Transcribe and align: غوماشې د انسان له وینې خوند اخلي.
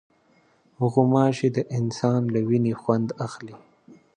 غوماشې 0.91 1.49
د 1.57 1.57
انسان 1.77 2.21
له 2.33 2.39
وینې 2.47 2.73
خوند 2.81 3.07
اخلي. 3.25 3.55